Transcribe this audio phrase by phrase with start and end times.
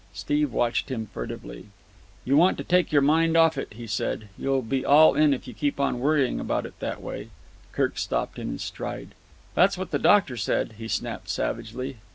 [0.15, 1.67] Steve watched him furtively.
[2.25, 4.29] "You want to take your mind off it," he said.
[4.35, 7.29] "You'll be all in if you keep on worrying about it in that way."
[7.71, 9.09] Kirk stopped in his stride.
[9.53, 11.97] "That's what the doctor said," he snapped savagely.